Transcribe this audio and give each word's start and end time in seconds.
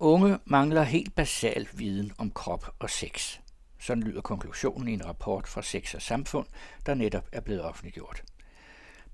Unge 0.00 0.38
mangler 0.44 0.82
helt 0.82 1.14
basal 1.14 1.68
viden 1.72 2.12
om 2.18 2.30
krop 2.30 2.74
og 2.78 2.90
sex. 2.90 3.38
Sådan 3.80 4.02
lyder 4.02 4.20
konklusionen 4.20 4.88
i 4.88 4.92
en 4.92 5.06
rapport 5.06 5.48
fra 5.48 5.62
Sex 5.62 5.94
og 5.94 6.02
Samfund, 6.02 6.46
der 6.86 6.94
netop 6.94 7.28
er 7.32 7.40
blevet 7.40 7.62
offentliggjort. 7.62 8.22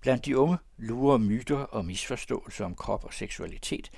Blandt 0.01 0.27
de 0.27 0.39
unge 0.39 0.59
lurer 0.77 1.19
myter 1.19 1.57
og 1.57 1.85
misforståelser 1.85 2.65
om 2.65 2.75
krop 2.75 3.05
og 3.05 3.15
seksualitet, 3.15 3.91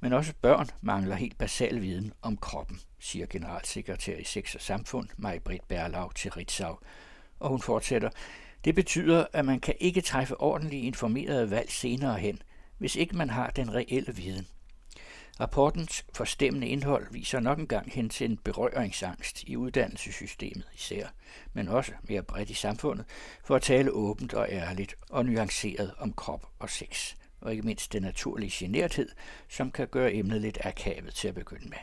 men 0.00 0.12
også 0.12 0.32
børn 0.42 0.66
mangler 0.80 1.16
helt 1.16 1.38
basal 1.38 1.80
viden 1.82 2.12
om 2.22 2.36
kroppen, 2.36 2.80
siger 2.98 3.26
generalsekretær 3.26 4.16
i 4.16 4.24
Sex 4.24 4.54
og 4.54 4.60
Samfund, 4.60 5.08
Maj-Britt 5.16 5.68
Berlau 5.68 6.10
til 6.10 6.30
Ritzau. 6.30 6.78
Og 7.38 7.48
hun 7.48 7.60
fortsætter, 7.60 8.10
det 8.64 8.74
betyder, 8.74 9.26
at 9.32 9.44
man 9.44 9.60
kan 9.60 9.74
ikke 9.80 10.00
træffe 10.00 10.40
ordentligt 10.40 10.84
informerede 10.84 11.50
valg 11.50 11.70
senere 11.70 12.18
hen, 12.18 12.42
hvis 12.78 12.96
ikke 12.96 13.16
man 13.16 13.30
har 13.30 13.50
den 13.50 13.74
reelle 13.74 14.16
viden. 14.16 14.46
Rapportens 15.40 16.04
forstemmende 16.14 16.68
indhold 16.68 17.06
viser 17.10 17.40
nok 17.40 17.58
engang 17.58 17.92
hen 17.92 18.08
til 18.08 18.30
en 18.30 18.36
berøringsangst 18.36 19.42
i 19.42 19.56
uddannelsessystemet 19.56 20.68
især, 20.74 21.06
men 21.52 21.68
også 21.68 21.92
mere 22.02 22.22
bredt 22.22 22.50
i 22.50 22.54
samfundet, 22.54 23.04
for 23.44 23.56
at 23.56 23.62
tale 23.62 23.90
åbent 23.90 24.34
og 24.34 24.46
ærligt 24.50 24.94
og 25.10 25.26
nuanceret 25.26 25.94
om 25.98 26.12
krop 26.12 26.46
og 26.58 26.70
sex, 26.70 27.14
og 27.40 27.50
ikke 27.50 27.62
mindst 27.62 27.92
den 27.92 28.02
naturlige 28.02 28.50
generthed, 28.54 29.08
som 29.48 29.70
kan 29.70 29.88
gøre 29.88 30.14
emnet 30.14 30.40
lidt 30.40 30.58
akavet 30.64 31.14
til 31.14 31.28
at 31.28 31.34
begynde 31.34 31.68
med. 31.68 31.78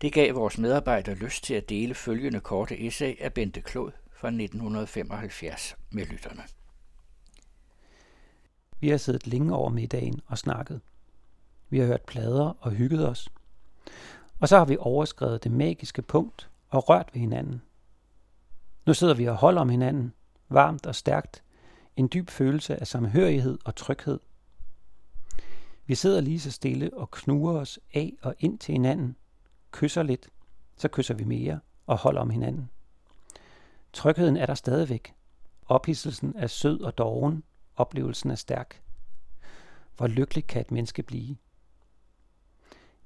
Det 0.00 0.12
gav 0.12 0.34
vores 0.34 0.58
medarbejdere 0.58 1.14
lyst 1.14 1.44
til 1.44 1.54
at 1.54 1.68
dele 1.68 1.94
følgende 1.94 2.40
korte 2.40 2.86
essay 2.86 3.20
af 3.20 3.32
Bente 3.32 3.60
Klod 3.60 3.92
fra 4.12 4.28
1975 4.28 5.76
med 5.90 6.06
lytterne. 6.06 6.42
Vi 8.80 8.88
har 8.88 8.96
siddet 8.96 9.26
længe 9.26 9.54
over 9.54 9.70
middagen 9.70 10.20
og 10.26 10.38
snakket. 10.38 10.80
Vi 11.70 11.78
har 11.78 11.86
hørt 11.86 12.02
plader 12.02 12.56
og 12.60 12.70
hygget 12.70 13.08
os. 13.08 13.28
Og 14.40 14.48
så 14.48 14.58
har 14.58 14.64
vi 14.64 14.76
overskrevet 14.80 15.44
det 15.44 15.52
magiske 15.52 16.02
punkt 16.02 16.50
og 16.68 16.88
rørt 16.88 17.10
ved 17.12 17.20
hinanden. 17.20 17.62
Nu 18.86 18.94
sidder 18.94 19.14
vi 19.14 19.28
og 19.28 19.36
holder 19.36 19.60
om 19.60 19.68
hinanden, 19.68 20.12
varmt 20.48 20.86
og 20.86 20.94
stærkt, 20.94 21.42
en 21.96 22.08
dyb 22.12 22.30
følelse 22.30 22.80
af 22.80 22.86
samhørighed 22.86 23.58
og 23.64 23.76
tryghed. 23.76 24.20
Vi 25.86 25.94
sidder 25.94 26.20
lige 26.20 26.40
så 26.40 26.50
stille 26.50 26.90
og 26.94 27.10
knuger 27.10 27.52
os 27.52 27.78
af 27.94 28.12
og 28.22 28.34
ind 28.38 28.58
til 28.58 28.72
hinanden, 28.72 29.16
kysser 29.72 30.02
lidt, 30.02 30.28
så 30.76 30.88
kysser 30.88 31.14
vi 31.14 31.24
mere 31.24 31.60
og 31.86 31.98
holder 31.98 32.20
om 32.20 32.30
hinanden. 32.30 32.70
Trygheden 33.92 34.36
er 34.36 34.46
der 34.46 34.54
stadigvæk. 34.54 35.14
Ophidselsen 35.66 36.34
er 36.36 36.46
sød 36.46 36.80
og 36.80 36.98
doven, 36.98 37.42
oplevelsen 37.76 38.30
er 38.30 38.34
stærk. 38.34 38.82
Hvor 39.96 40.06
lykkelig 40.06 40.46
kan 40.46 40.60
et 40.60 40.70
menneske 40.70 41.02
blive? 41.02 41.36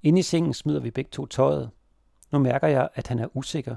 Inde 0.05 0.19
i 0.19 0.23
sengen 0.23 0.55
smider 0.55 0.81
vi 0.81 0.91
begge 0.91 1.11
to 1.11 1.27
tøjet. 1.27 1.71
Nu 2.33 2.39
mærker 2.39 2.69
jeg, 2.69 2.89
at 2.95 3.07
han 3.07 3.19
er 3.19 3.37
usikker. 3.37 3.77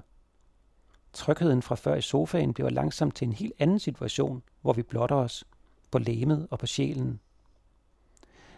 Trygheden 1.13 1.61
fra 1.61 1.75
før 1.75 1.95
i 1.95 2.01
sofaen 2.01 2.53
bliver 2.53 2.69
langsomt 2.69 3.15
til 3.15 3.27
en 3.27 3.33
helt 3.33 3.53
anden 3.59 3.79
situation, 3.79 4.43
hvor 4.61 4.73
vi 4.73 4.83
blotter 4.83 5.15
os 5.15 5.43
på 5.91 5.99
læmet 5.99 6.47
og 6.51 6.59
på 6.59 6.65
sjælen. 6.65 7.19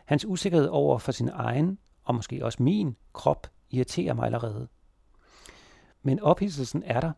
Hans 0.06 0.26
usikkerhed 0.26 0.68
over 0.68 0.98
for 0.98 1.12
sin 1.12 1.30
egen, 1.34 1.80
og 2.04 2.16
måske 2.16 2.46
også 2.46 2.64
min, 2.64 2.96
krop 3.14 3.48
irriterer 3.70 4.14
mig 4.14 4.26
allerede. 4.26 4.68
Men 6.04 6.20
ophidselsen 6.20 6.84
er 6.84 7.02
der. 7.02 7.12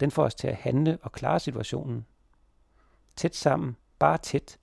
Den 0.00 0.10
får 0.10 0.24
os 0.24 0.34
til 0.34 0.48
at 0.48 0.56
handle 0.56 0.98
og 1.02 1.12
klare 1.12 1.40
situationen. 1.40 2.06
Tæt 3.16 3.36
sammen, 3.36 3.76
bare 3.98 4.18
tæt, 4.18 4.58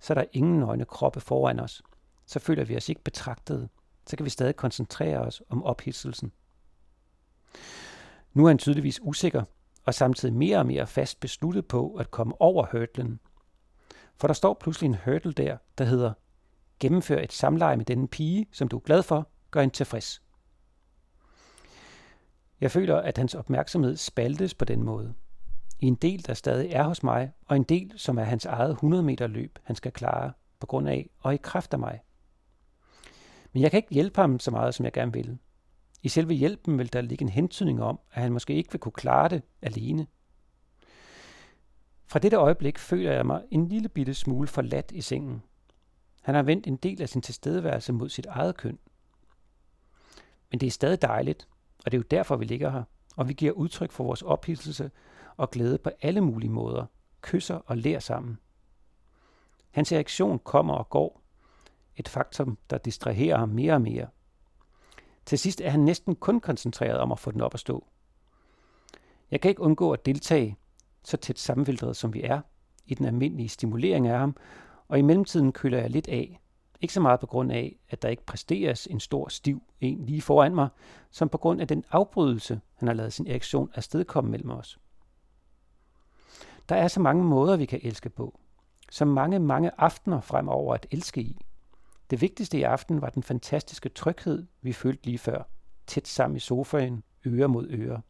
så 0.00 0.12
er 0.12 0.14
der 0.14 0.24
ingen 0.32 0.60
nøgne 0.60 0.84
kroppe 0.84 1.20
foran 1.20 1.60
os. 1.60 1.82
Så 2.26 2.38
føler 2.38 2.64
vi 2.64 2.76
os 2.76 2.88
ikke 2.88 3.02
betragtet, 3.02 3.68
så 4.06 4.16
kan 4.16 4.24
vi 4.24 4.30
stadig 4.30 4.56
koncentrere 4.56 5.18
os 5.18 5.42
om 5.48 5.64
ophidselsen. 5.64 6.32
Nu 8.32 8.44
er 8.44 8.48
han 8.48 8.58
tydeligvis 8.58 9.00
usikker, 9.02 9.42
og 9.84 9.94
samtidig 9.94 10.34
mere 10.34 10.58
og 10.58 10.66
mere 10.66 10.86
fast 10.86 11.20
besluttet 11.20 11.68
på 11.68 11.94
at 11.94 12.10
komme 12.10 12.40
over 12.40 12.66
hurdlen. 12.72 13.20
For 14.16 14.26
der 14.26 14.34
står 14.34 14.54
pludselig 14.60 14.88
en 14.88 14.96
hurdle 15.04 15.32
der, 15.32 15.56
der 15.78 15.84
hedder 15.84 16.12
Gennemfør 16.80 17.18
et 17.18 17.32
samleje 17.32 17.76
med 17.76 17.84
denne 17.84 18.08
pige, 18.08 18.46
som 18.52 18.68
du 18.68 18.76
er 18.76 18.80
glad 18.80 19.02
for, 19.02 19.28
gør 19.50 19.60
hende 19.60 19.74
tilfreds. 19.74 20.22
Jeg 22.60 22.70
føler, 22.70 22.96
at 22.96 23.18
hans 23.18 23.34
opmærksomhed 23.34 23.96
spaltes 23.96 24.54
på 24.54 24.64
den 24.64 24.82
måde. 24.82 25.14
I 25.80 25.86
en 25.86 25.94
del, 25.94 26.26
der 26.26 26.34
stadig 26.34 26.70
er 26.70 26.82
hos 26.82 27.02
mig, 27.02 27.32
og 27.46 27.56
en 27.56 27.62
del, 27.62 27.92
som 27.96 28.18
er 28.18 28.24
hans 28.24 28.44
eget 28.44 28.70
100 28.70 29.02
meter 29.02 29.26
løb, 29.26 29.58
han 29.62 29.76
skal 29.76 29.92
klare 29.92 30.32
på 30.60 30.66
grund 30.66 30.88
af 30.88 31.10
og 31.20 31.34
i 31.34 31.36
kraft 31.36 31.72
af 31.72 31.78
mig. 31.78 32.00
Men 33.52 33.62
jeg 33.62 33.70
kan 33.70 33.78
ikke 33.78 33.94
hjælpe 33.94 34.20
ham 34.20 34.40
så 34.40 34.50
meget, 34.50 34.74
som 34.74 34.84
jeg 34.84 34.92
gerne 34.92 35.12
vil. 35.12 35.38
I 36.02 36.08
selve 36.08 36.34
hjælpen 36.34 36.78
vil 36.78 36.92
der 36.92 37.00
ligge 37.00 37.22
en 37.22 37.28
hentydning 37.28 37.82
om, 37.82 38.00
at 38.12 38.22
han 38.22 38.32
måske 38.32 38.54
ikke 38.54 38.72
vil 38.72 38.80
kunne 38.80 38.92
klare 38.92 39.28
det 39.28 39.42
alene. 39.62 40.06
Fra 42.06 42.18
dette 42.18 42.36
øjeblik 42.36 42.78
føler 42.78 43.12
jeg 43.12 43.26
mig 43.26 43.44
en 43.50 43.68
lille 43.68 43.88
bitte 43.88 44.14
smule 44.14 44.48
forladt 44.48 44.92
i 44.92 45.00
sengen. 45.00 45.42
Han 46.22 46.34
har 46.34 46.42
vendt 46.42 46.66
en 46.66 46.76
del 46.76 47.02
af 47.02 47.08
sin 47.08 47.22
tilstedeværelse 47.22 47.92
mod 47.92 48.08
sit 48.08 48.26
eget 48.26 48.56
køn. 48.56 48.78
Men 50.50 50.60
det 50.60 50.66
er 50.66 50.70
stadig 50.70 51.02
dejligt, 51.02 51.48
og 51.84 51.92
det 51.92 51.96
er 51.96 52.00
jo 52.00 52.06
derfor, 52.10 52.36
vi 52.36 52.44
ligger 52.44 52.70
her, 52.70 52.82
og 53.16 53.28
vi 53.28 53.32
giver 53.32 53.52
udtryk 53.52 53.90
for 53.90 54.04
vores 54.04 54.22
ophidselse 54.22 54.90
og 55.36 55.50
glæde 55.50 55.78
på 55.78 55.90
alle 56.02 56.20
mulige 56.20 56.50
måder, 56.50 56.86
kysser 57.20 57.54
og 57.54 57.76
lærer 57.76 58.00
sammen. 58.00 58.38
Hans 59.70 59.92
reaktion 59.92 60.38
kommer 60.38 60.74
og 60.74 60.90
går, 60.90 61.22
et 62.00 62.08
faktum, 62.08 62.58
der 62.70 62.78
distraherer 62.78 63.38
ham 63.38 63.48
mere 63.48 63.72
og 63.72 63.82
mere. 63.82 64.06
Til 65.26 65.38
sidst 65.38 65.60
er 65.60 65.70
han 65.70 65.80
næsten 65.80 66.16
kun 66.16 66.40
koncentreret 66.40 66.98
om 66.98 67.12
at 67.12 67.18
få 67.18 67.30
den 67.30 67.40
op 67.40 67.54
at 67.54 67.60
stå. 67.60 67.86
Jeg 69.30 69.40
kan 69.40 69.48
ikke 69.48 69.62
undgå 69.62 69.92
at 69.92 70.06
deltage, 70.06 70.56
så 71.04 71.16
tæt 71.16 71.38
sammenfiltret 71.38 71.96
som 71.96 72.14
vi 72.14 72.22
er, 72.22 72.40
i 72.86 72.94
den 72.94 73.06
almindelige 73.06 73.48
stimulering 73.48 74.06
af 74.06 74.18
ham, 74.18 74.36
og 74.88 74.98
i 74.98 75.02
mellemtiden 75.02 75.52
køler 75.52 75.78
jeg 75.78 75.90
lidt 75.90 76.08
af. 76.08 76.40
Ikke 76.80 76.94
så 76.94 77.00
meget 77.00 77.20
på 77.20 77.26
grund 77.26 77.52
af, 77.52 77.78
at 77.88 78.02
der 78.02 78.08
ikke 78.08 78.26
præsteres 78.26 78.86
en 78.86 79.00
stor, 79.00 79.28
stiv 79.28 79.62
en 79.80 80.06
lige 80.06 80.22
foran 80.22 80.54
mig, 80.54 80.68
som 81.10 81.28
på 81.28 81.38
grund 81.38 81.60
af 81.60 81.68
den 81.68 81.84
afbrydelse, 81.90 82.60
han 82.74 82.88
har 82.88 82.94
lavet 82.94 83.12
sin 83.12 83.26
erektion 83.26 83.70
afstedkomme 83.74 84.30
mellem 84.30 84.50
os. 84.50 84.78
Der 86.68 86.76
er 86.76 86.88
så 86.88 87.00
mange 87.00 87.24
måder, 87.24 87.56
vi 87.56 87.66
kan 87.66 87.80
elske 87.82 88.10
på. 88.10 88.40
Så 88.90 89.04
mange, 89.04 89.38
mange 89.38 89.70
aftener 89.78 90.20
fremover 90.20 90.74
at 90.74 90.86
elske 90.90 91.20
i. 91.20 91.40
Det 92.10 92.20
vigtigste 92.20 92.58
i 92.58 92.62
aften 92.62 93.00
var 93.00 93.10
den 93.10 93.22
fantastiske 93.22 93.88
tryghed, 93.88 94.46
vi 94.62 94.72
følte 94.72 95.04
lige 95.04 95.18
før, 95.18 95.42
tæt 95.86 96.08
sammen 96.08 96.36
i 96.36 96.40
sofaen, 96.40 97.02
øre 97.26 97.48
mod 97.48 97.70
øre. 97.70 98.00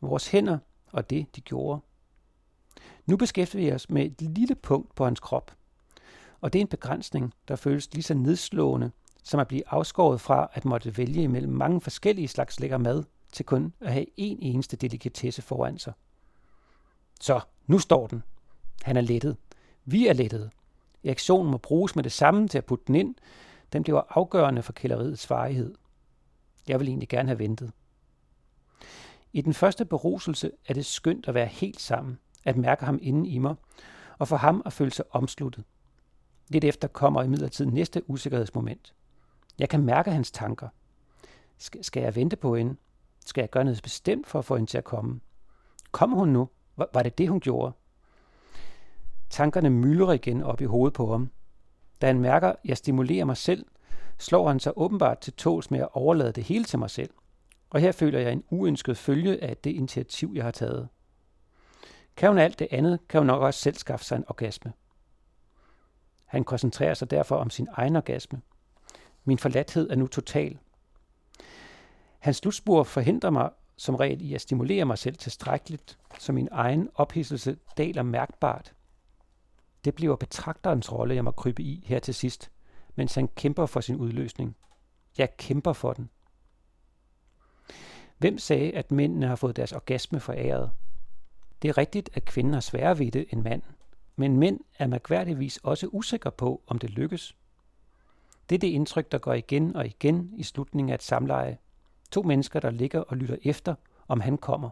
Vores 0.00 0.28
hænder 0.28 0.58
og 0.92 1.10
det, 1.10 1.36
de 1.36 1.40
gjorde. 1.40 1.80
Nu 3.06 3.16
beskæftiger 3.16 3.64
vi 3.64 3.72
os 3.72 3.90
med 3.90 4.06
et 4.06 4.22
lille 4.22 4.54
punkt 4.54 4.94
på 4.94 5.04
hans 5.04 5.20
krop, 5.20 5.56
og 6.40 6.52
det 6.52 6.58
er 6.58 6.60
en 6.60 6.68
begrænsning, 6.68 7.34
der 7.48 7.56
føles 7.56 7.92
lige 7.92 8.02
så 8.02 8.14
nedslående, 8.14 8.90
som 9.22 9.40
at 9.40 9.48
blive 9.48 9.68
afskåret 9.68 10.20
fra 10.20 10.50
at 10.52 10.64
måtte 10.64 10.96
vælge 10.96 11.22
imellem 11.22 11.52
mange 11.52 11.80
forskellige 11.80 12.28
slags 12.28 12.60
lækker 12.60 12.78
mad, 12.78 13.04
til 13.32 13.44
kun 13.44 13.72
at 13.80 13.92
have 13.92 14.06
en 14.16 14.38
eneste 14.42 14.76
delikatesse 14.76 15.42
foran 15.42 15.78
sig. 15.78 15.92
Så, 17.20 17.40
nu 17.66 17.78
står 17.78 18.06
den. 18.06 18.22
Han 18.82 18.96
er 18.96 19.00
lettet. 19.00 19.36
Vi 19.84 20.06
er 20.06 20.12
lettet. 20.12 20.50
Reaktionen 21.04 21.50
må 21.50 21.58
bruges 21.58 21.96
med 21.96 22.04
det 22.04 22.12
samme 22.12 22.48
til 22.48 22.58
at 22.58 22.64
putte 22.64 22.84
den 22.86 22.94
ind. 22.94 23.14
Den 23.72 23.82
bliver 23.82 24.02
afgørende 24.08 24.62
for 24.62 24.72
kælderiets 24.72 25.30
varighed. 25.30 25.74
Jeg 26.68 26.80
vil 26.80 26.88
egentlig 26.88 27.08
gerne 27.08 27.28
have 27.28 27.38
ventet. 27.38 27.72
I 29.32 29.40
den 29.40 29.54
første 29.54 29.84
beruselse 29.84 30.50
er 30.66 30.74
det 30.74 30.86
skønt 30.86 31.28
at 31.28 31.34
være 31.34 31.46
helt 31.46 31.80
sammen, 31.80 32.18
at 32.44 32.56
mærke 32.56 32.84
ham 32.84 32.98
inden 33.02 33.26
i 33.26 33.38
mig, 33.38 33.54
og 34.18 34.28
for 34.28 34.36
ham 34.36 34.62
at 34.66 34.72
føle 34.72 34.90
sig 34.90 35.04
omsluttet. 35.10 35.64
Lidt 36.48 36.64
efter 36.64 36.88
kommer 36.88 37.22
imidlertid 37.22 37.66
næste 37.66 38.10
usikkerhedsmoment. 38.10 38.94
Jeg 39.58 39.68
kan 39.68 39.82
mærke 39.82 40.10
hans 40.10 40.30
tanker. 40.30 40.68
Skal 41.58 42.02
jeg 42.02 42.16
vente 42.16 42.36
på 42.36 42.56
hende? 42.56 42.76
Skal 43.26 43.42
jeg 43.42 43.50
gøre 43.50 43.64
noget 43.64 43.82
bestemt 43.82 44.26
for 44.26 44.38
at 44.38 44.44
få 44.44 44.56
hende 44.56 44.70
til 44.70 44.78
at 44.78 44.84
komme? 44.84 45.20
Kom 45.92 46.12
hun 46.12 46.28
nu? 46.28 46.48
Var 46.76 47.02
det 47.02 47.18
det, 47.18 47.28
hun 47.28 47.40
gjorde? 47.40 47.72
Tankerne 49.30 49.70
myldrer 49.70 50.12
igen 50.12 50.42
op 50.42 50.60
i 50.60 50.64
hovedet 50.64 50.94
på 50.94 51.10
ham. 51.10 51.30
Da 52.00 52.06
han 52.06 52.20
mærker, 52.20 52.48
at 52.48 52.56
jeg 52.64 52.76
stimulerer 52.76 53.24
mig 53.24 53.36
selv, 53.36 53.66
slår 54.18 54.48
han 54.48 54.60
sig 54.60 54.72
åbenbart 54.76 55.18
til 55.18 55.32
tåls 55.32 55.70
med 55.70 55.80
at 55.80 55.88
overlade 55.92 56.32
det 56.32 56.44
hele 56.44 56.64
til 56.64 56.78
mig 56.78 56.90
selv. 56.90 57.10
Og 57.70 57.80
her 57.80 57.92
føler 57.92 58.18
jeg 58.18 58.32
en 58.32 58.44
uønsket 58.50 58.96
følge 58.96 59.42
af 59.42 59.56
det 59.56 59.70
initiativ, 59.70 60.32
jeg 60.34 60.44
har 60.44 60.50
taget. 60.50 60.88
Kan 62.16 62.28
hun 62.28 62.38
alt 62.38 62.58
det 62.58 62.68
andet, 62.70 62.98
kan 63.08 63.20
hun 63.20 63.26
nok 63.26 63.42
også 63.42 63.60
selv 63.60 63.76
skaffe 63.76 64.04
sig 64.04 64.16
en 64.16 64.24
orgasme. 64.28 64.72
Han 66.24 66.44
koncentrerer 66.44 66.94
sig 66.94 67.10
derfor 67.10 67.36
om 67.36 67.50
sin 67.50 67.68
egen 67.72 67.96
orgasme. 67.96 68.40
Min 69.24 69.38
forladthed 69.38 69.90
er 69.90 69.96
nu 69.96 70.06
total. 70.06 70.58
Hans 72.18 72.36
slutspur 72.36 72.82
forhindrer 72.82 73.30
mig 73.30 73.50
som 73.76 73.94
regel 73.94 74.22
i 74.22 74.34
at 74.34 74.40
stimulere 74.40 74.84
mig 74.84 74.98
selv 74.98 75.16
tilstrækkeligt, 75.16 75.98
så 76.18 76.32
min 76.32 76.48
egen 76.52 76.88
ophidselse 76.94 77.56
daler 77.76 78.02
mærkbart. 78.02 78.72
Det 79.84 79.94
bliver 79.94 80.16
betragterens 80.16 80.92
rolle, 80.92 81.14
jeg 81.14 81.24
må 81.24 81.30
krybe 81.30 81.62
i 81.62 81.84
her 81.86 81.98
til 81.98 82.14
sidst, 82.14 82.50
mens 82.96 83.14
han 83.14 83.28
kæmper 83.28 83.66
for 83.66 83.80
sin 83.80 83.96
udløsning. 83.96 84.56
Jeg 85.18 85.36
kæmper 85.36 85.72
for 85.72 85.92
den. 85.92 86.10
Hvem 88.18 88.38
sagde, 88.38 88.72
at 88.72 88.92
mændene 88.92 89.26
har 89.26 89.36
fået 89.36 89.56
deres 89.56 89.72
orgasme 89.72 90.20
foræret? 90.20 90.70
Det 91.62 91.68
er 91.68 91.78
rigtigt, 91.78 92.10
at 92.14 92.24
kvinden 92.24 92.52
har 92.52 92.60
sværere 92.60 92.98
ved 92.98 93.10
det 93.10 93.26
end 93.30 93.42
mand, 93.42 93.62
men 94.16 94.36
mænd 94.36 94.60
er 94.78 94.86
mærkværdigvis 94.86 95.56
også 95.56 95.86
usikre 95.86 96.32
på, 96.32 96.62
om 96.66 96.78
det 96.78 96.90
lykkes. 96.90 97.36
Det 98.48 98.54
er 98.54 98.58
det 98.58 98.68
indtryk, 98.68 99.12
der 99.12 99.18
går 99.18 99.34
igen 99.34 99.76
og 99.76 99.86
igen 99.86 100.30
i 100.36 100.42
slutningen 100.42 100.90
af 100.90 100.94
et 100.94 101.02
samleje. 101.02 101.58
To 102.10 102.22
mennesker, 102.22 102.60
der 102.60 102.70
ligger 102.70 103.00
og 103.00 103.16
lytter 103.16 103.36
efter, 103.44 103.74
om 104.08 104.20
han 104.20 104.38
kommer. 104.38 104.70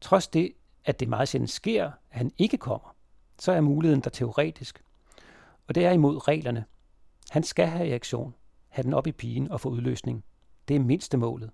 Trods 0.00 0.28
det, 0.28 0.52
at 0.84 1.00
det 1.00 1.08
meget 1.08 1.28
sjældent 1.28 1.50
sker, 1.50 1.86
at 1.86 1.92
han 2.10 2.32
ikke 2.38 2.56
kommer, 2.56 2.94
så 3.40 3.52
er 3.52 3.60
muligheden 3.60 4.00
der 4.00 4.10
teoretisk. 4.10 4.82
Og 5.68 5.74
det 5.74 5.86
er 5.86 5.90
imod 5.90 6.28
reglerne. 6.28 6.64
Han 7.30 7.42
skal 7.42 7.66
have 7.66 7.90
reaktion, 7.90 8.34
have 8.68 8.82
den 8.82 8.94
op 8.94 9.06
i 9.06 9.12
pigen 9.12 9.50
og 9.50 9.60
få 9.60 9.68
udløsning. 9.68 10.24
Det 10.68 10.76
er 10.76 10.80
mindste 10.80 11.16
målet. 11.16 11.50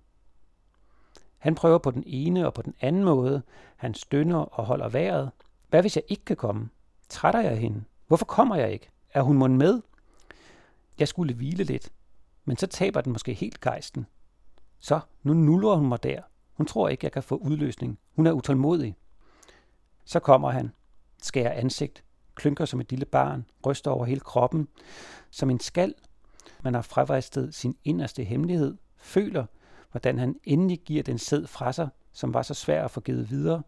Han 1.37 1.55
prøver 1.55 1.77
på 1.77 1.91
den 1.91 2.03
ene 2.05 2.45
og 2.45 2.53
på 2.53 2.61
den 2.61 2.75
anden 2.81 3.03
måde. 3.03 3.41
Han 3.75 3.93
stønner 3.93 4.37
og 4.37 4.65
holder 4.65 4.89
vejret. 4.89 5.31
Hvad 5.69 5.81
hvis 5.81 5.95
jeg 5.95 6.03
ikke 6.07 6.25
kan 6.25 6.35
komme? 6.35 6.69
Trætter 7.09 7.41
jeg 7.41 7.57
hende? 7.57 7.83
Hvorfor 8.07 8.25
kommer 8.25 8.55
jeg 8.55 8.71
ikke? 8.71 8.89
Er 9.13 9.21
hun 9.21 9.37
mund 9.37 9.55
med? 9.55 9.81
Jeg 10.99 11.07
skulle 11.07 11.33
hvile 11.33 11.63
lidt, 11.63 11.91
men 12.45 12.57
så 12.57 12.67
taber 12.67 13.01
den 13.01 13.11
måske 13.11 13.33
helt 13.33 13.61
gejsten. 13.61 14.05
Så, 14.79 14.99
nu 15.23 15.33
nuller 15.33 15.75
hun 15.75 15.87
mig 15.87 16.03
der. 16.03 16.21
Hun 16.53 16.65
tror 16.65 16.89
ikke, 16.89 17.05
jeg 17.05 17.11
kan 17.11 17.23
få 17.23 17.35
udløsning. 17.35 17.99
Hun 18.15 18.27
er 18.27 18.31
utålmodig. 18.31 18.95
Så 20.05 20.19
kommer 20.19 20.49
han, 20.49 20.71
skærer 21.21 21.51
ansigt, 21.51 22.03
klynker 22.35 22.65
som 22.65 22.79
et 22.79 22.89
lille 22.89 23.05
barn, 23.05 23.45
ryster 23.65 23.91
over 23.91 24.05
hele 24.05 24.19
kroppen, 24.19 24.67
som 25.31 25.49
en 25.49 25.59
skal. 25.59 25.93
Man 26.63 26.73
har 26.73 26.81
frevristet 26.81 27.55
sin 27.55 27.77
inderste 27.83 28.23
hemmelighed, 28.23 28.77
føler, 28.97 29.45
hvordan 29.91 30.19
han 30.19 30.35
endelig 30.43 30.79
giver 30.79 31.03
den 31.03 31.17
sæd 31.17 31.47
fra 31.47 31.73
sig, 31.73 31.89
som 32.13 32.33
var 32.33 32.41
så 32.41 32.53
svær 32.53 32.85
at 32.85 32.91
få 32.91 33.01
givet 33.01 33.29
videre, 33.29 33.63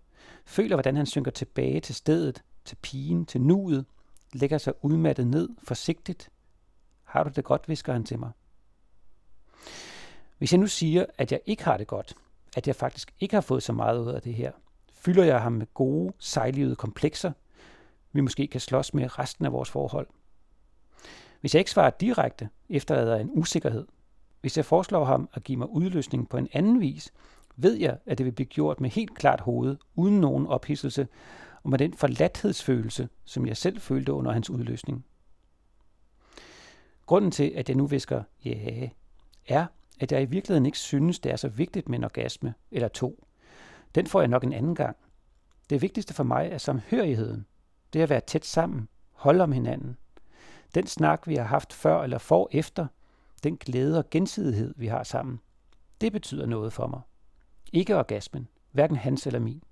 føler, 0.46 0.76
hvordan 0.76 0.96
han 0.96 1.06
synker 1.06 1.32
tilbage 1.32 1.80
til 1.80 1.96
stedet, 1.96 2.44
til 2.66 2.76
pigen, 2.76 3.26
til 3.26 3.42
nuet, 3.42 3.86
lægger 4.34 4.58
sig 4.58 4.74
udmattet 4.82 5.28
ned, 5.28 5.50
forsigtigt. 5.64 6.30
Har 7.04 7.24
du 7.24 7.30
det 7.36 7.44
godt, 7.44 7.70
visker 7.70 7.94
han 7.94 8.04
til 8.04 8.20
mig. 8.20 8.32
Hvis 10.38 10.54
jeg 10.54 10.60
nu 10.60 10.68
siger, 10.68 11.06
at 11.18 11.32
jeg 11.32 11.40
ikke 11.46 11.64
har 11.64 11.78
det 11.78 11.88
godt, 11.88 12.14
at 12.58 12.68
jeg 12.68 12.76
faktisk 12.76 13.14
ikke 13.20 13.36
har 13.36 13.42
fået 13.42 13.64
så 13.64 13.74
meget 13.74 14.00
ud 14.00 14.12
af 14.12 14.22
det 14.22 14.34
her, 14.34 14.52
fylder 15.00 15.24
jeg 15.24 15.42
ham 15.42 15.52
med 15.52 15.68
gode, 15.74 16.14
sejlivede 16.20 16.76
komplekser, 16.76 17.32
vi 18.12 18.22
måske 18.22 18.48
kan 18.48 18.62
slås 18.62 18.94
med 18.94 19.20
resten 19.20 19.46
af 19.46 19.52
vores 19.52 19.70
forhold. 19.70 20.08
Hvis 21.42 21.56
jeg 21.56 21.60
ikke 21.60 21.72
svarer 21.72 21.90
direkte, 21.90 22.50
efterlader 22.70 23.14
jeg 23.14 23.22
en 23.22 23.30
usikkerhed. 23.34 23.88
Hvis 24.42 24.58
jeg 24.58 24.66
foreslår 24.66 25.06
ham 25.06 25.30
at 25.34 25.44
give 25.44 25.58
mig 25.58 25.70
udløsning 25.70 26.30
på 26.30 26.38
en 26.38 26.48
anden 26.54 26.80
vis, 26.80 27.14
ved 27.56 27.74
jeg, 27.74 27.98
at 28.06 28.18
det 28.18 28.26
vil 28.26 28.32
blive 28.32 28.46
gjort 28.46 28.82
med 28.82 28.90
helt 28.90 29.16
klart 29.16 29.42
hoved, 29.42 29.78
uden 29.96 30.20
nogen 30.20 30.48
ophidselse, 30.48 31.08
og 31.64 31.70
med 31.70 31.80
den 31.80 31.94
forladthedsfølelse, 31.94 33.10
som 33.26 33.46
jeg 33.46 33.58
selv 33.58 33.80
følte 33.80 34.14
under 34.14 34.32
hans 34.32 34.50
udløsning. 34.50 35.06
Grunden 37.06 37.32
til, 37.32 37.52
at 37.56 37.70
jeg 37.70 37.78
nu 37.78 37.86
visker 37.86 38.24
ja, 38.46 38.90
er, 39.48 39.66
at 40.00 40.12
jeg 40.12 40.22
i 40.22 40.26
virkeligheden 40.26 40.66
ikke 40.66 40.78
synes, 40.78 41.20
det 41.20 41.32
er 41.32 41.36
så 41.36 41.48
vigtigt 41.48 41.90
med 41.90 42.00
en 42.00 42.04
orgasme 42.04 42.54
eller 42.72 42.88
to. 42.88 43.24
Den 43.96 44.08
får 44.08 44.20
jeg 44.22 44.28
nok 44.28 44.44
en 44.44 44.54
anden 44.54 44.76
gang. 44.76 44.98
Det 45.70 45.82
vigtigste 45.82 46.14
for 46.14 46.24
mig 46.24 46.50
er 46.52 46.58
samhørigheden. 46.58 47.46
Det 47.94 48.02
at 48.02 48.10
være 48.10 48.22
tæt 48.22 48.46
sammen, 48.46 48.88
holde 49.12 49.44
om 49.44 49.52
hinanden. 49.52 49.98
Den 50.76 50.88
snak, 50.88 51.28
vi 51.28 51.36
har 51.36 51.44
haft 51.44 51.74
før 51.74 52.04
eller 52.04 52.18
for 52.18 52.50
efter, 52.52 52.88
den 53.44 53.58
glæde 53.58 53.98
og 53.98 54.10
gensidighed, 54.10 54.74
vi 54.78 54.88
har 54.88 55.04
sammen, 55.04 55.40
det 56.02 56.12
betyder 56.12 56.46
noget 56.46 56.74
for 56.74 56.88
mig. 56.88 57.02
Ikke 57.74 57.98
orgasmen, 57.98 58.48
hverken 58.72 58.96
hans 58.96 59.28
eller 59.28 59.40
min. 59.40 59.64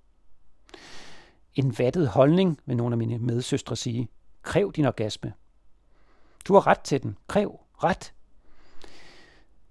En 1.54 1.78
vattet 1.78 2.08
holdning, 2.08 2.60
vil 2.66 2.76
nogle 2.76 2.94
af 2.94 2.98
mine 2.98 3.18
medsøstre 3.18 3.76
sige. 3.76 4.08
Kræv 4.42 4.72
din 4.72 4.84
orgasme. 4.84 5.32
Du 6.44 6.54
har 6.54 6.66
ret 6.66 6.80
til 6.80 7.02
den. 7.02 7.18
Kræv. 7.26 7.60
Ret. 7.84 8.14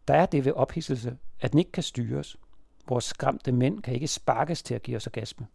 Der 0.07 0.13
er 0.13 0.25
det 0.25 0.45
ved 0.45 0.51
ophidselse, 0.51 1.17
at 1.39 1.51
den 1.51 1.59
ikke 1.59 1.71
kan 1.71 1.83
styres. 1.83 2.38
Vores 2.88 3.06
skræmte 3.06 3.51
mænd 3.51 3.81
kan 3.81 3.94
ikke 3.94 4.07
sparkes 4.07 4.63
til 4.63 4.75
at 4.75 4.84
give 4.84 4.98
os 4.98 5.07
orgasme. 5.07 5.48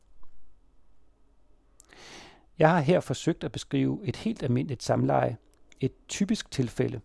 Jeg 2.59 2.71
har 2.71 2.81
her 2.81 3.01
forsøgt 3.01 3.45
at 3.45 3.53
beskrive 3.53 4.01
et 4.05 4.17
helt 4.17 4.43
almindeligt 4.43 4.83
samleje, 4.83 5.37
et 5.81 5.93
typisk 6.09 6.51
tilfælde. 6.51 7.01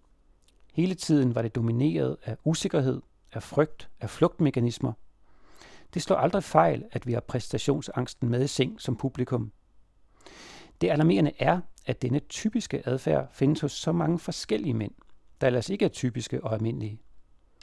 Hele 0.74 0.96
tiden 0.96 1.36
var 1.36 1.42
det 1.42 1.56
domineret 1.56 2.18
af 2.24 2.38
usikkerhed, 2.44 3.02
af 3.34 3.44
frygt, 3.44 3.90
af 4.00 4.10
flugtmekanismer. 4.10 4.94
Det 5.94 6.02
slår 6.02 6.16
aldrig 6.16 6.44
fejl, 6.44 6.86
at 6.92 7.08
vi 7.08 7.14
har 7.14 7.20
præstationsangsten 7.20 8.30
med 8.30 8.44
i 8.44 8.48
seng 8.48 8.82
som 8.82 8.96
publikum. 8.96 9.52
Det 10.82 10.90
alarmerende 10.90 11.32
er, 11.40 11.60
at 11.86 12.02
denne 12.02 12.20
typiske 12.20 12.88
adfærd 12.88 13.28
findes 13.32 13.62
hos 13.62 13.72
så 13.72 13.92
mange 13.92 14.20
forskellige 14.20 14.74
mænd, 14.74 14.92
der 15.42 15.48
ellers 15.48 15.70
ikke 15.70 15.86
er 15.86 15.90
typiske 15.90 16.44
og 16.44 16.54
almindelige. 16.54 17.02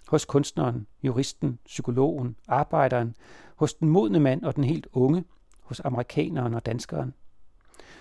Hos 0.08 0.24
kunstneren, 0.24 0.86
juristen, 1.02 1.58
psykologen, 1.64 2.36
arbejderen, 2.48 3.16
hos 3.56 3.74
den 3.74 3.88
modne 3.88 4.20
mand 4.20 4.44
og 4.44 4.56
den 4.56 4.64
helt 4.64 4.86
unge, 4.92 5.24
hos 5.60 5.80
amerikaneren 5.80 6.54
og 6.54 6.66
danskeren. 6.66 7.14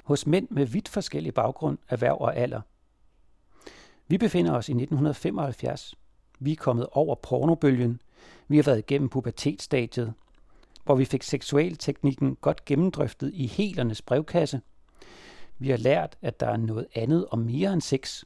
Hos 0.04 0.28
mænd 0.28 0.48
med 0.52 0.66
vidt 0.66 0.90
forskellig 0.90 1.34
baggrund, 1.34 1.78
erhverv 1.90 2.18
og 2.20 2.36
alder. 2.36 2.62
Vi 4.08 4.18
befinder 4.18 4.52
os 4.52 4.70
i 4.70 4.72
1975. 4.72 5.96
Vi 6.40 6.52
er 6.52 6.56
kommet 6.56 6.88
over 6.92 7.16
pornobølgen. 7.16 8.02
Vi 8.48 8.56
har 8.56 8.64
været 8.64 8.80
igennem 8.80 9.10
pubertetsstadiet, 9.10 10.14
hvor 10.84 10.96
vi 10.96 11.06
fik 11.06 11.24
seksualteknikken 11.24 12.36
godt 12.36 12.66
gennemdrøftet 12.66 13.32
i 13.34 13.48
helernes 13.48 14.02
brevkasse– 14.02 14.62
vi 15.64 15.70
har 15.70 15.78
lært, 15.78 16.18
at 16.22 16.40
der 16.40 16.48
er 16.48 16.58
noget 16.58 16.88
andet 16.96 17.26
og 17.26 17.40
mere 17.40 17.74
end 17.74 17.82
sex. 17.82 18.24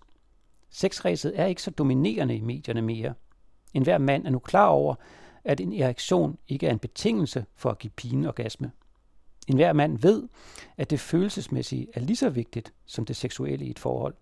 Sexræset 0.70 1.40
er 1.40 1.46
ikke 1.46 1.62
så 1.62 1.72
dominerende 1.72 2.36
i 2.36 2.42
medierne 2.42 2.82
mere. 2.82 3.14
En 3.74 3.84
hver 3.84 3.98
mand 3.98 4.26
er 4.26 4.30
nu 4.30 4.40
klar 4.40 4.68
over, 4.68 4.96
at 5.44 5.60
en 5.60 5.74
erektion 5.74 6.38
ikke 6.48 6.68
er 6.68 6.72
en 6.72 6.80
betingelse 6.80 7.46
for 7.56 7.70
at 7.70 7.80
give 7.80 7.92
pigen 7.92 8.26
orgasme. 8.26 8.72
En 9.48 9.56
hver 9.56 9.74
mand 9.74 9.98
ved, 9.98 10.28
at 10.78 10.90
det 10.90 11.00
følelsesmæssige 11.00 11.88
er 11.94 12.00
lige 12.00 12.16
så 12.16 12.30
vigtigt 12.30 12.74
som 12.86 13.06
det 13.06 13.16
seksuelle 13.16 13.66
i 13.66 13.70
et 13.70 13.80
forhold. 13.80 14.16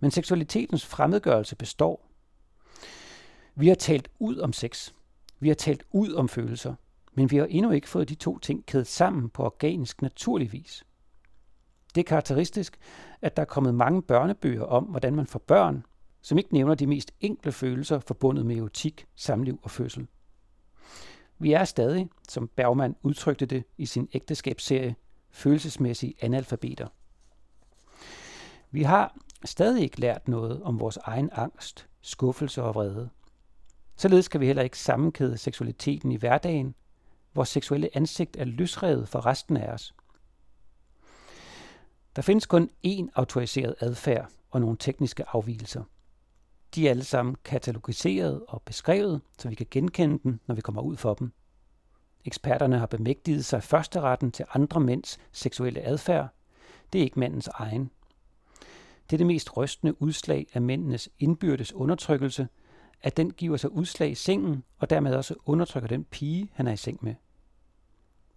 Men 0.00 0.10
seksualitetens 0.10 0.86
fremmedgørelse 0.86 1.56
består. 1.56 2.08
Vi 3.54 3.68
har 3.68 3.74
talt 3.74 4.08
ud 4.18 4.38
om 4.38 4.52
sex. 4.52 4.92
Vi 5.40 5.48
har 5.48 5.54
talt 5.54 5.82
ud 5.90 6.12
om 6.12 6.28
følelser. 6.28 6.74
Men 7.14 7.30
vi 7.30 7.36
har 7.36 7.46
endnu 7.46 7.70
ikke 7.70 7.88
fået 7.88 8.08
de 8.08 8.14
to 8.14 8.38
ting 8.38 8.66
kædet 8.66 8.86
sammen 8.86 9.30
på 9.30 9.44
organisk 9.44 10.02
naturlig 10.02 10.52
vis. 10.52 10.86
Det 11.94 12.00
er 12.00 12.04
karakteristisk, 12.04 12.78
at 13.22 13.36
der 13.36 13.42
er 13.42 13.46
kommet 13.46 13.74
mange 13.74 14.02
børnebøger 14.02 14.62
om, 14.62 14.84
hvordan 14.84 15.14
man 15.14 15.26
får 15.26 15.38
børn, 15.38 15.84
som 16.26 16.38
ikke 16.38 16.54
nævner 16.54 16.74
de 16.74 16.86
mest 16.86 17.12
enkle 17.20 17.52
følelser 17.52 17.98
forbundet 17.98 18.46
med 18.46 18.56
erotik, 18.56 19.06
samliv 19.16 19.60
og 19.62 19.70
fødsel. 19.70 20.06
Vi 21.38 21.52
er 21.52 21.64
stadig, 21.64 22.08
som 22.28 22.48
Bergman 22.48 22.96
udtrykte 23.02 23.46
det 23.46 23.64
i 23.78 23.86
sin 23.86 24.08
ægteskabsserie, 24.14 24.96
følelsesmæssige 25.30 26.14
analfabeter. 26.20 26.88
Vi 28.70 28.82
har 28.82 29.16
stadig 29.44 29.82
ikke 29.82 30.00
lært 30.00 30.28
noget 30.28 30.62
om 30.62 30.80
vores 30.80 30.96
egen 30.96 31.30
angst, 31.32 31.88
skuffelse 32.00 32.62
og 32.62 32.74
vrede. 32.74 33.08
Således 33.96 34.28
kan 34.28 34.40
vi 34.40 34.46
heller 34.46 34.62
ikke 34.62 34.78
sammenkæde 34.78 35.38
seksualiteten 35.38 36.12
i 36.12 36.16
hverdagen. 36.16 36.74
Vores 37.34 37.48
seksuelle 37.48 37.96
ansigt 37.96 38.36
er 38.36 38.44
løsrevet 38.44 39.08
fra 39.08 39.20
resten 39.20 39.56
af 39.56 39.72
os– 39.72 39.94
der 42.16 42.22
findes 42.22 42.46
kun 42.46 42.70
én 42.86 43.06
autoriseret 43.14 43.74
adfærd 43.80 44.28
og 44.50 44.60
nogle 44.60 44.76
tekniske 44.76 45.24
afvielser. 45.28 45.82
De 46.74 46.86
er 46.86 46.90
alle 46.90 47.04
sammen 47.04 47.36
katalogiseret 47.44 48.42
og 48.48 48.62
beskrevet, 48.62 49.20
så 49.38 49.48
vi 49.48 49.54
kan 49.54 49.66
genkende 49.70 50.18
dem, 50.24 50.40
når 50.46 50.54
vi 50.54 50.60
kommer 50.60 50.82
ud 50.82 50.96
for 50.96 51.14
dem. 51.14 51.32
Eksperterne 52.24 52.78
har 52.78 52.86
bemægtiget 52.86 53.44
sig 53.44 53.62
første 53.62 54.00
retten 54.00 54.32
til 54.32 54.44
andre 54.54 54.80
mænds 54.80 55.18
seksuelle 55.32 55.80
adfærd. 55.80 56.28
Det 56.92 56.98
er 56.98 57.02
ikke 57.02 57.20
mandens 57.20 57.48
egen. 57.48 57.90
Det 59.10 59.16
er 59.16 59.18
det 59.18 59.26
mest 59.26 59.56
rystende 59.56 60.02
udslag 60.02 60.46
af 60.54 60.62
mændenes 60.62 61.08
indbyrdes 61.18 61.72
undertrykkelse, 61.72 62.48
at 63.02 63.16
den 63.16 63.30
giver 63.30 63.56
sig 63.56 63.72
udslag 63.72 64.10
i 64.10 64.14
sengen, 64.14 64.64
og 64.78 64.90
dermed 64.90 65.14
også 65.14 65.34
undertrykker 65.44 65.88
den 65.88 66.04
pige, 66.04 66.50
han 66.54 66.66
er 66.66 66.72
i 66.72 66.76
seng 66.76 66.98
med. 67.02 67.14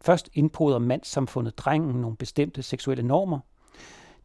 Først 0.01 0.29
indpoder 0.33 0.79
mandssamfundet 0.79 1.57
drengen 1.57 2.01
nogle 2.01 2.17
bestemte 2.17 2.63
seksuelle 2.63 3.03
normer, 3.03 3.39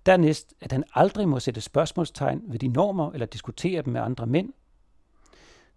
Dernæst, 0.06 0.54
at 0.60 0.72
han 0.72 0.84
aldrig 0.94 1.28
må 1.28 1.40
sætte 1.40 1.60
spørgsmålstegn 1.60 2.42
ved 2.46 2.58
de 2.58 2.68
normer 2.68 3.12
eller 3.12 3.26
diskutere 3.26 3.82
dem 3.82 3.92
med 3.92 4.00
andre 4.00 4.26
mænd. 4.26 4.52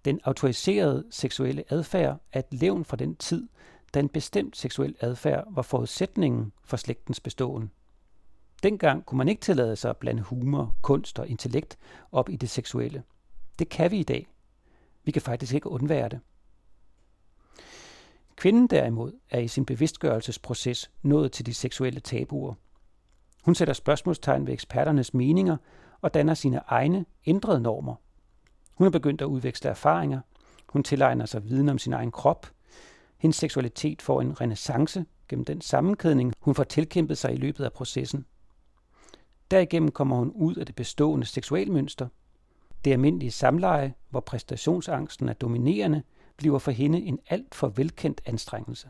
Den 0.05 0.19
autoriserede 0.23 1.05
seksuelle 1.11 1.63
adfærd 1.69 2.21
er 2.31 2.39
et 2.39 2.59
levn 2.59 2.85
fra 2.85 2.97
den 2.97 3.15
tid, 3.15 3.47
da 3.93 3.99
en 3.99 4.09
bestemt 4.09 4.57
seksuel 4.57 4.95
adfærd 4.99 5.47
var 5.49 5.61
forudsætningen 5.61 6.51
for 6.63 6.77
slægtens 6.77 7.19
beståen. 7.19 7.71
Dengang 8.63 9.05
kunne 9.05 9.17
man 9.17 9.27
ikke 9.27 9.41
tillade 9.41 9.75
sig 9.75 9.89
at 9.89 9.97
blande 9.97 10.23
humor, 10.23 10.75
kunst 10.81 11.19
og 11.19 11.27
intellekt 11.27 11.77
op 12.11 12.29
i 12.29 12.35
det 12.35 12.49
seksuelle. 12.49 13.03
Det 13.59 13.69
kan 13.69 13.91
vi 13.91 13.99
i 13.99 14.03
dag. 14.03 14.27
Vi 15.03 15.11
kan 15.11 15.21
faktisk 15.21 15.53
ikke 15.53 15.69
undvære 15.69 16.09
det. 16.09 16.19
Kvinden 18.35 18.67
derimod 18.67 19.11
er 19.29 19.39
i 19.39 19.47
sin 19.47 19.65
bevidstgørelsesproces 19.65 20.91
nået 21.01 21.31
til 21.31 21.45
de 21.45 21.53
seksuelle 21.53 21.99
tabuer. 21.99 22.53
Hun 23.43 23.55
sætter 23.55 23.73
spørgsmålstegn 23.73 24.47
ved 24.47 24.53
eksperternes 24.53 25.13
meninger 25.13 25.57
og 26.01 26.13
danner 26.13 26.33
sine 26.33 26.61
egne 26.67 27.05
ændrede 27.25 27.61
normer. 27.61 27.95
Hun 28.73 28.87
er 28.87 28.91
begyndt 28.91 29.21
at 29.21 29.25
udveksle 29.25 29.69
erfaringer. 29.69 30.19
Hun 30.69 30.83
tilegner 30.83 31.25
sig 31.25 31.43
viden 31.43 31.69
om 31.69 31.77
sin 31.77 31.93
egen 31.93 32.11
krop. 32.11 32.47
Hendes 33.17 33.35
seksualitet 33.35 34.01
får 34.01 34.21
en 34.21 34.41
renaissance 34.41 35.05
gennem 35.29 35.45
den 35.45 35.61
sammenkædning, 35.61 36.33
hun 36.39 36.55
får 36.55 36.63
tilkæmpet 36.63 37.17
sig 37.17 37.33
i 37.33 37.37
løbet 37.37 37.63
af 37.63 37.73
processen. 37.73 38.25
Derigennem 39.51 39.91
kommer 39.91 40.15
hun 40.15 40.31
ud 40.35 40.55
af 40.55 40.65
det 40.65 40.75
bestående 40.75 41.25
seksualmønster. 41.25 42.07
Det 42.85 42.91
almindelige 42.91 43.31
samleje, 43.31 43.93
hvor 44.09 44.19
præstationsangsten 44.19 45.29
er 45.29 45.33
dominerende, 45.33 46.03
bliver 46.37 46.59
for 46.59 46.71
hende 46.71 47.01
en 47.01 47.19
alt 47.27 47.55
for 47.55 47.67
velkendt 47.67 48.21
anstrengelse. 48.25 48.89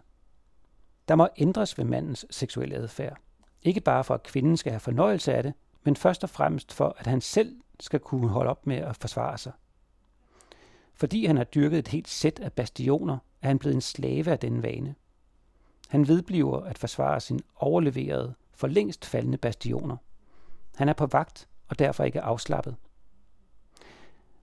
Der 1.07 1.15
må 1.15 1.27
ændres 1.37 1.77
ved 1.77 1.85
mandens 1.85 2.25
seksuelle 2.29 2.75
adfærd. 2.75 3.17
Ikke 3.63 3.81
bare 3.81 4.03
for, 4.03 4.13
at 4.13 4.23
kvinden 4.23 4.57
skal 4.57 4.71
have 4.71 4.79
fornøjelse 4.79 5.33
af 5.33 5.43
det, 5.43 5.53
men 5.83 5.95
først 5.95 6.23
og 6.23 6.29
fremmest 6.29 6.73
for, 6.73 6.95
at 6.99 7.07
han 7.07 7.21
selv 7.21 7.55
skal 7.79 7.99
kunne 7.99 8.29
holde 8.29 8.49
op 8.49 8.67
med 8.67 8.77
at 8.77 8.97
forsvare 8.97 9.37
sig. 9.37 9.51
Fordi 10.93 11.25
han 11.25 11.37
har 11.37 11.43
dyrket 11.43 11.79
et 11.79 11.87
helt 11.87 12.07
sæt 12.07 12.39
af 12.39 12.53
bastioner, 12.53 13.17
er 13.41 13.47
han 13.47 13.59
blevet 13.59 13.75
en 13.75 13.81
slave 13.81 14.31
af 14.31 14.39
den 14.39 14.63
vane. 14.63 14.95
Han 15.87 16.07
vedbliver 16.07 16.61
at 16.61 16.77
forsvare 16.77 17.19
sin 17.19 17.39
overleverede, 17.55 18.33
for 18.53 18.67
længst 18.67 19.05
faldende 19.05 19.37
bastioner. 19.37 19.97
Han 20.75 20.89
er 20.89 20.93
på 20.93 21.05
vagt 21.05 21.47
og 21.67 21.79
derfor 21.79 22.03
ikke 22.03 22.21
afslappet. 22.21 22.75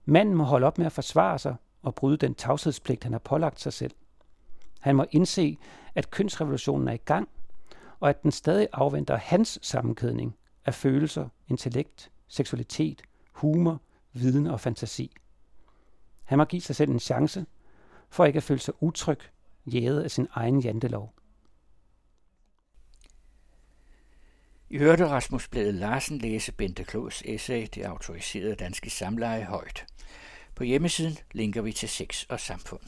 Manden 0.05 0.35
må 0.35 0.43
holde 0.43 0.67
op 0.67 0.77
med 0.77 0.85
at 0.85 0.91
forsvare 0.91 1.39
sig 1.39 1.55
og 1.81 1.95
bryde 1.95 2.17
den 2.17 2.35
tavshedspligt, 2.35 3.03
han 3.03 3.13
har 3.13 3.19
pålagt 3.19 3.61
sig 3.61 3.73
selv. 3.73 3.91
Han 4.79 4.95
må 4.95 5.05
indse, 5.11 5.57
at 5.95 6.11
kønsrevolutionen 6.11 6.87
er 6.87 6.93
i 6.93 6.97
gang, 6.97 7.29
og 7.99 8.09
at 8.09 8.23
den 8.23 8.31
stadig 8.31 8.67
afventer 8.73 9.15
hans 9.15 9.59
sammenkædning 9.61 10.35
af 10.65 10.73
følelser, 10.73 11.29
intellekt, 11.47 12.11
seksualitet, 12.27 13.01
humor, 13.31 13.81
viden 14.13 14.47
og 14.47 14.59
fantasi. 14.59 15.15
Han 16.23 16.37
må 16.37 16.45
give 16.45 16.61
sig 16.61 16.75
selv 16.75 16.91
en 16.91 16.99
chance, 16.99 17.45
for 18.09 18.25
ikke 18.25 18.37
at 18.37 18.43
føle 18.43 18.59
sig 18.59 18.83
utryg, 18.83 19.19
jæget 19.65 20.03
af 20.03 20.11
sin 20.11 20.27
egen 20.31 20.59
jantelov. 20.59 21.13
I 24.69 24.77
hørte 24.77 25.07
Rasmus 25.07 25.47
Blæde 25.47 25.71
Larsen 25.71 26.17
læse 26.17 26.51
Bente 26.51 26.83
Klods 26.83 27.21
essay 27.25 27.67
Det 27.75 27.83
autoriserede 27.83 28.55
danske 28.55 28.89
samleje 28.89 29.43
højt. 29.43 29.85
På 30.55 30.63
hjemmesiden 30.63 31.17
linker 31.31 31.61
vi 31.61 31.73
til 31.73 31.89
sex 31.89 32.25
og 32.29 32.39
samfund. 32.39 32.81